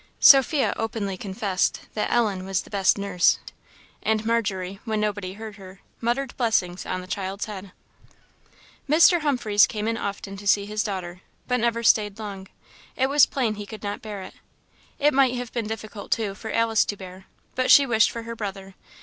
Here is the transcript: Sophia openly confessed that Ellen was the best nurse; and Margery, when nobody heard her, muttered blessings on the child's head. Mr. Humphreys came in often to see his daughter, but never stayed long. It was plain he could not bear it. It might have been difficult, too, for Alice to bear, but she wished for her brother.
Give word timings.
Sophia 0.19 0.73
openly 0.77 1.15
confessed 1.15 1.81
that 1.93 2.11
Ellen 2.11 2.43
was 2.43 2.63
the 2.63 2.71
best 2.71 2.97
nurse; 2.97 3.37
and 4.01 4.25
Margery, 4.25 4.79
when 4.83 4.99
nobody 4.99 5.33
heard 5.33 5.57
her, 5.57 5.79
muttered 5.99 6.35
blessings 6.37 6.87
on 6.87 7.01
the 7.01 7.05
child's 7.05 7.45
head. 7.45 7.71
Mr. 8.89 9.21
Humphreys 9.21 9.67
came 9.67 9.87
in 9.87 9.97
often 9.97 10.37
to 10.37 10.47
see 10.47 10.65
his 10.65 10.83
daughter, 10.83 11.21
but 11.47 11.59
never 11.59 11.83
stayed 11.83 12.17
long. 12.17 12.47
It 12.95 13.11
was 13.11 13.27
plain 13.27 13.53
he 13.53 13.67
could 13.67 13.83
not 13.83 14.01
bear 14.01 14.23
it. 14.23 14.33
It 14.97 15.13
might 15.13 15.35
have 15.35 15.53
been 15.53 15.67
difficult, 15.67 16.09
too, 16.09 16.33
for 16.33 16.51
Alice 16.51 16.83
to 16.85 16.97
bear, 16.97 17.27
but 17.53 17.69
she 17.69 17.85
wished 17.85 18.09
for 18.09 18.23
her 18.23 18.35
brother. 18.35 18.73